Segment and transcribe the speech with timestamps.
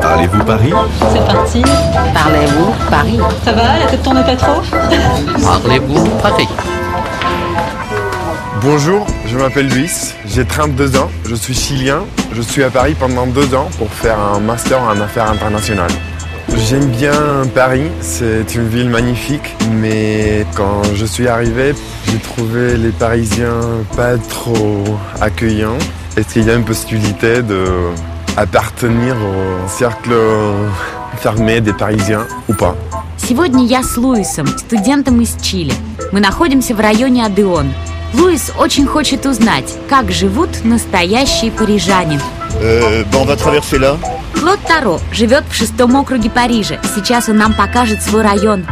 [0.00, 0.72] Parlez-vous Paris?
[1.12, 1.62] C'est parti.
[2.14, 3.18] Parlez-vous Paris?
[3.44, 4.62] Ça va, la tête tourne pas trop?
[5.42, 6.48] Parlez-vous Paris?
[8.62, 13.26] Bonjour, je m'appelle Luis, j'ai 32 ans, je suis chilien, je suis à Paris pendant
[13.26, 15.90] deux ans pour faire un master en affaires internationales.
[16.56, 17.12] J'aime bien
[17.54, 21.74] Paris, c'est une ville magnifique, mais quand je suis arrivé,
[22.06, 23.60] j'ai trouvé les Parisiens
[23.96, 24.84] pas trop
[25.20, 25.78] accueillants.
[26.16, 27.66] Est-ce qu'il y a une possibilité de
[28.36, 30.14] appartenir au cercle
[31.18, 32.74] fermé des Parisiens ou pas
[33.16, 35.72] Сегодня я с Луисом, студентом из Чили.
[36.12, 37.72] Мы находимся в районе Адеон.
[38.12, 42.20] Луис очень хочет узнать, как живут настоящие парижане.
[42.60, 43.96] Euh, ben, on va traverser là.
[44.34, 46.78] Клод Таро живет в шестом округе Парижа.
[46.94, 48.66] Сейчас он нам покажет свой район.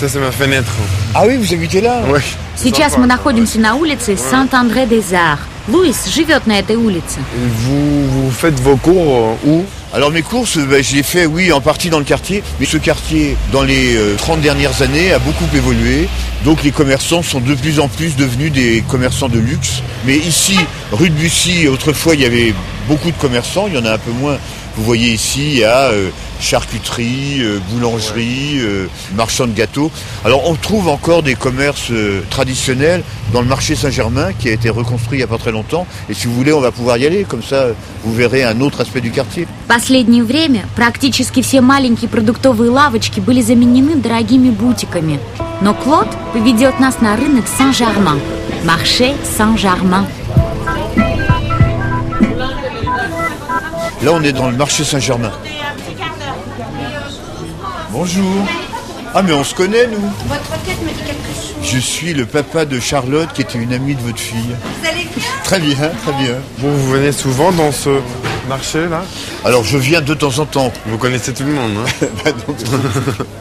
[0.00, 0.70] Ça c'est ma fenêtre.
[1.14, 2.22] Ah oui, vous habitez là Ouais.
[2.56, 5.55] Сейчас мы находимся на улице Сант-Андре-des-Arts.
[5.67, 7.19] Луис живет на этой улице.
[7.35, 11.59] Vous, vous faites vos cours où Alors mes courses, ben, je les fais, oui, en
[11.59, 12.43] partie dans le quartier.
[12.59, 16.07] Mais ce quartier, dans les euh, 30 dernières années, a beaucoup évolué.
[16.45, 19.83] Donc les commerçants sont de plus en plus devenus des commerçants de luxe.
[20.05, 20.57] Mais ici,
[20.93, 22.53] rue de Bussy, autrefois, il y avait
[22.87, 23.65] beaucoup de commerçants.
[23.67, 24.37] Il y en a un peu moins.
[24.75, 29.91] Vous voyez ici, il y a euh, charcuterie, euh, boulangerie, euh, marchand de gâteaux.
[30.25, 34.69] Alors on trouve encore des commerces euh, traditionnels dans le marché Saint-Germain qui a été
[34.69, 35.85] reconstruit il n'y a pas très longtemps.
[36.09, 37.25] Et si vous voulez, on va pouvoir y aller.
[37.27, 37.67] Comme ça,
[38.03, 39.45] vous verrez un autre aspect du quartier.
[39.65, 45.19] В последнее время практически все маленькие продуктовые лавочки были заменены дорогими бутиками.
[45.61, 48.19] Но Клод поведет нас на рынок Сан-Жарман.
[48.65, 50.07] Марше Сан-Жарман.
[54.02, 55.32] Là, on est dans le marché Saint-Germain.
[57.90, 58.46] Bonjour.
[59.14, 61.72] Ah, mais on se connaît, nous Votre tête me dit quelque chose.
[61.72, 64.36] Je suis le papa de Charlotte, qui était une amie de votre fille.
[64.38, 65.24] Vous allez bien?
[65.44, 66.34] Très bien, très bien.
[66.58, 67.90] Vous, vous venez souvent dans ce
[68.47, 69.03] marché là
[69.45, 70.71] Alors, je viens de temps en temps.
[70.85, 72.57] Vous connaissez tout le monde, hein Bah, donc,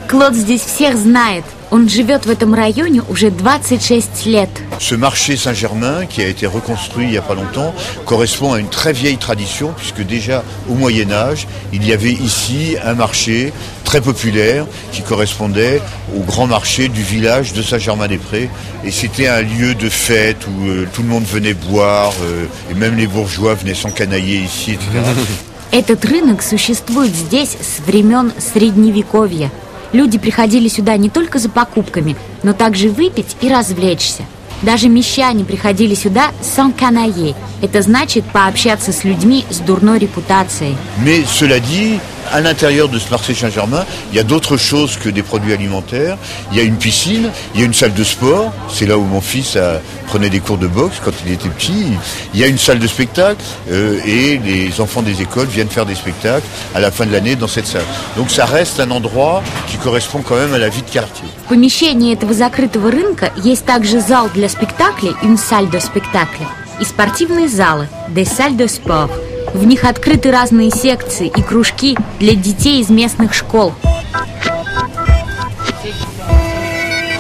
[0.08, 1.44] Клод здесь всех знает.
[1.72, 4.48] Он живет в этом районе уже 26 лет.
[4.80, 7.72] Ce marché Saint-Germain, qui a été reconstruit il n'y a pas longtemps,
[8.06, 12.76] correspond à une très vieille tradition, puisque déjà au Moyen Âge, il y avait ici
[12.84, 13.52] un marché
[13.94, 15.82] très populaire qui correspondait
[16.16, 18.48] au grand marché du village de Saint-Germain-des-Prés.
[18.84, 22.74] Et c'était un lieu de fête où euh, tout le monde venait boire, euh, et
[22.74, 24.86] même les bourgeois venaient s'encanailler ici, etc.
[25.72, 29.50] Этот рынок существует здесь с времен Средневековья.
[29.92, 34.24] Люди приходили сюда не только за покупками, но также выпить и развлечься.
[34.62, 37.34] Даже мещане приходили сюда сан-канае.
[37.62, 40.76] Это значит пообщаться с людьми с дурной репутацией.
[41.04, 41.98] Mais cela dit,
[42.32, 46.16] à l'intérieur de ce marché Saint-Germain, il y a d'autres choses que des produits alimentaires.
[46.52, 48.52] Il y a une piscine, il y a une salle de sport.
[48.72, 51.86] C'est là où mon fils a- prenait des cours de boxe quand il était petit.
[52.34, 55.86] Il y a une salle de spectacle euh, et les enfants des écoles viennent faire
[55.86, 57.84] des spectacles à la fin de l'année dans cette salle.
[58.16, 61.28] Donc ça reste un endroit qui correspond quand même à la vie de quartier.
[61.46, 66.46] В помещении этого закрытого рынка есть также зал для спектаклей, une salle de spectacle,
[66.80, 69.10] и спортивные залы, des salles de sport.
[69.54, 73.72] В них открыты разные секции и кружки для детей из местных школ.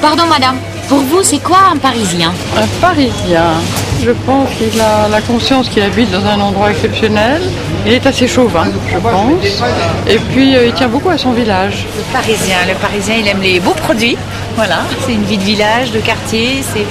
[0.02, 0.56] Pardon madame,
[0.88, 3.52] pour vous c'est quoi un parisien Un Parisien.
[4.02, 7.42] Je pense qu'il a la conscience qu'il habite dans un endroit exceptionnel.
[7.84, 9.44] Il est assez chauvin, je pense.
[10.08, 11.86] Et puis, euh, il tient beaucoup à son village.
[11.96, 12.56] Le Parisien.
[12.66, 14.16] Le Parisien, il aime les beaux produits.
[14.56, 16.62] Voilà, c'est une vie de village, de quartier.
[16.72, 16.84] C'est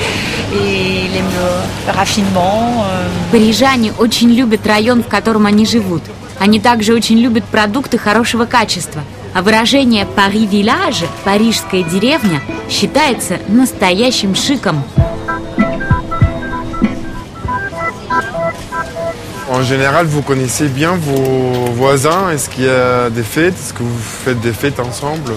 [0.51, 2.83] et il aime le, le raffinement.
[2.85, 6.01] euh, Парижане очень любят район, в котором они живут.
[6.39, 9.01] Они также очень любят продукты хорошего качества.
[9.35, 14.83] А выражение «Пари виллage» – «парижская деревня» считается настоящим шиком.
[19.51, 23.81] En général, vous connaissez bien vos voisins Est-ce qu'il y a des fêtes Est-ce que
[23.83, 25.33] vous faites des fêtes ensemble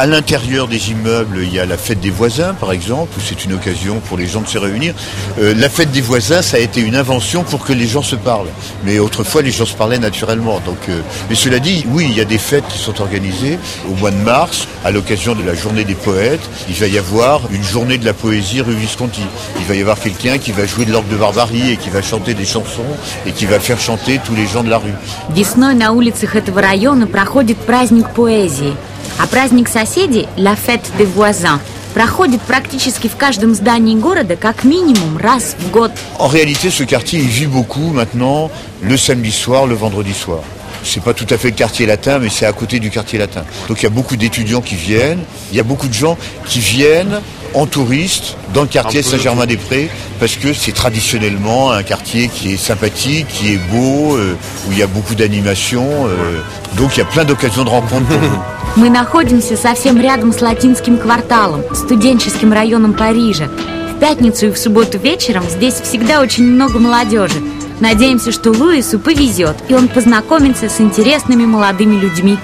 [0.00, 3.46] À l'intérieur des immeubles, il y a la fête des voisins, par exemple, où c'est
[3.46, 4.94] une occasion pour les gens de se réunir.
[5.40, 8.14] Euh, la fête des voisins, ça a été une invention pour que les gens se
[8.16, 8.50] parlent.
[8.84, 10.60] Mais autrefois, les gens se parlaient naturellement.
[10.66, 11.00] Donc, euh,
[11.30, 13.58] mais cela dit, oui, il y a des fêtes qui sont organisées
[13.90, 16.46] au mois de mars, à l'occasion de la journée des poètes.
[16.68, 19.22] Il va y avoir une journée de la poésie rue Visconti.
[19.58, 22.02] Il va y avoir quelqu'un qui va jouer de l'orgue de barbarie et qui va
[22.02, 22.84] chanter des chansons
[23.26, 24.94] et qui va faire chanter tous les gens de la rue.
[25.30, 28.74] Весной на улицах этого района проходит праздник поэзии.
[29.18, 31.58] А праздник соседей «La Fête des voisins»
[31.94, 35.90] проходит практически в каждом здании города как минимум раз в год.
[36.18, 38.50] En réalité, ce quartier, il vit beaucoup maintenant
[38.82, 40.40] le samedi soir, le vendredi soir.
[40.84, 43.44] C'est pas tout à fait le quartier latin, mais c'est à côté du quartier latin.
[43.68, 45.20] Donc il y a beaucoup d'étudiants qui viennent,
[45.50, 46.16] il y a beaucoup de gens
[46.46, 47.20] qui viennent
[47.54, 49.88] en touriste dans le quartier Saint-Germain-des-Prés
[50.20, 54.36] parce que c'est traditionnellement un quartier qui est sympathique, qui est beau, euh,
[54.68, 55.86] où il y a beaucoup d'animation.
[56.06, 56.40] euh,
[56.76, 58.38] donc il y a plein d'occasions de rencontres pour vous.
[58.77, 63.49] Мы находимся совсем рядом с латинским кварталом, студенческим районом Парижа.
[63.93, 67.35] В пятницу и в субботу вечером здесь всегда очень много молодежи.
[67.81, 72.37] Надеемся, что Луису повезет, и он познакомится с интересными молодыми людьми.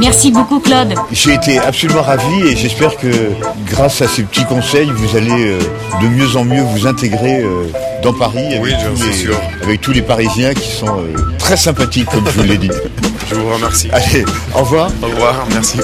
[0.00, 0.94] Merci beaucoup, Claude.
[1.12, 3.08] J'ai été absolument ravi et j'espère que
[3.70, 5.58] grâce à ces petits conseils, vous allez euh,
[6.02, 7.66] de mieux en mieux vous intégrer euh,
[8.02, 12.08] dans Paris avec, Oui, tous les, avec tous les Parisiens qui sont euh, très sympathiques,
[12.10, 12.70] comme je vous l'ai dit.
[13.34, 13.88] Je vous remercie.
[13.90, 14.90] Allez, au revoir.
[15.02, 15.80] Au revoir, merci.